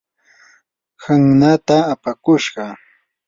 hawnaata 1.03 1.75
apakushqa. 1.93 2.65